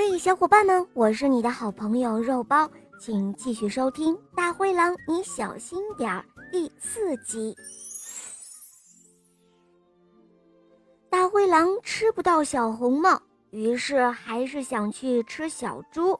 [0.00, 7.52] 嘿，小伙伴们，我是你的好朋友肉包，请继续收听《大灰狼，你小心点儿》第四集。
[11.10, 16.12] 大灰狼吃不到小红帽，于是还是想去吃小猪。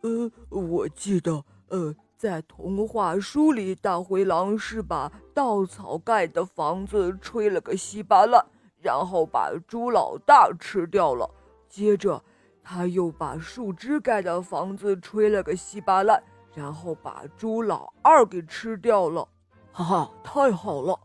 [0.00, 8.44] 呃，我记得，呃，在童话书里，大灰狼是把稻草盖的房子吹了个稀巴烂，
[8.80, 11.30] 然后把猪老大吃掉了，
[11.68, 12.20] 接着。
[12.62, 16.22] 他又把树枝盖的房子吹了个稀巴烂，
[16.54, 19.28] 然后把猪老二给吃掉了。
[19.72, 20.98] 哈哈，太好了！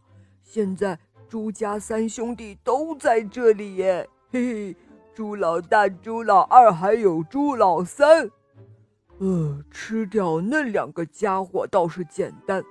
[0.43, 4.09] 现在猪家三兄弟都在这里耶！
[4.29, 4.77] 嘿嘿，
[5.15, 8.29] 猪老大、猪老二还有猪老三。
[9.19, 12.63] 呃，吃掉那两个家伙倒是简单，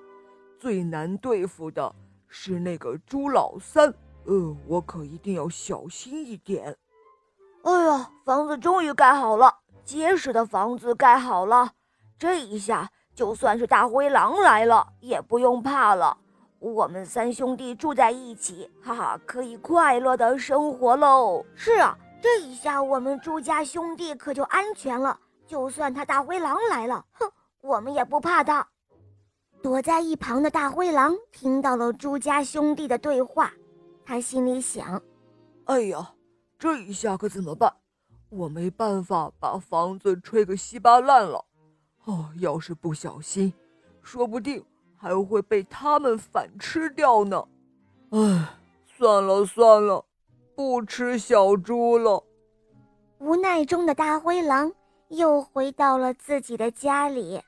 [0.58, 1.94] 最难对付的
[2.28, 3.92] 是那个猪老三。
[4.24, 6.76] 呃，我可一定要小心一点。
[7.66, 9.52] 哎呀，房子终于盖好了，
[9.84, 11.72] 结实的房子盖好了。
[12.16, 16.16] 这一下，就算是大灰狼来了，也不用怕了。
[16.60, 21.44] 我们三兄弟住在一起，哈哈，可以快乐的生活喽。
[21.56, 25.18] 是啊，这一下我们朱家兄弟可就安全了。
[25.44, 27.28] 就算他大灰狼来了，哼，
[27.62, 28.64] 我们也不怕他。
[29.60, 33.52] 躲在一旁的大灰狼听到了朱家兄弟的对话，
[34.04, 35.02] 他心里想：
[35.64, 36.12] 哎呀。
[36.58, 37.72] 这一下可怎么办？
[38.28, 41.44] 我没办法把房子吹个稀巴烂了。
[42.04, 43.52] 哦，要是不小心，
[44.02, 44.64] 说不定
[44.96, 47.44] 还会被他们反吃掉呢。
[48.10, 48.48] 唉，
[48.86, 50.04] 算了算了，
[50.54, 52.22] 不吃小猪了。
[53.18, 54.72] 无奈中的大灰狼
[55.08, 57.40] 又回到了自己的家里。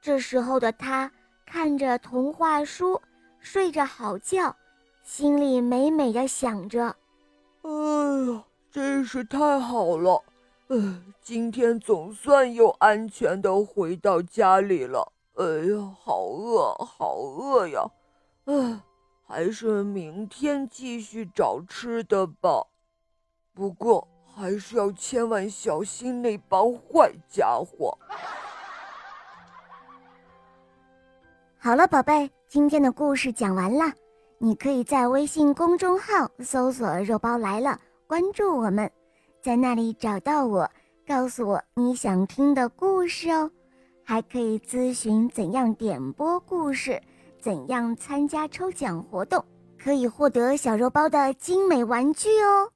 [0.00, 1.10] 这时候的他
[1.46, 3.00] 看着童话书，
[3.38, 4.56] 睡着好觉，
[5.02, 6.96] 心里美美的想着：
[8.72, 10.22] 真是太好了，
[10.68, 15.12] 呃，今天总算又安全的回到家里了。
[15.34, 17.84] 哎呀，好饿，好饿呀！
[18.46, 18.80] 唉，
[19.26, 22.66] 还是明天继续找吃的吧。
[23.52, 27.98] 不过还是要千万小心那帮坏家伙。
[31.58, 33.92] 好了，宝贝，今天的故事讲完了，
[34.38, 37.78] 你可以在微信公众号搜索“肉包来了”。
[38.12, 38.92] 关注我们，
[39.40, 40.70] 在那里找到我，
[41.08, 43.50] 告诉我你想听的故事哦，
[44.04, 47.00] 还可以咨询怎样点播故事，
[47.40, 49.42] 怎样参加抽奖活动，
[49.82, 52.68] 可以获得小肉包的精美玩具哦。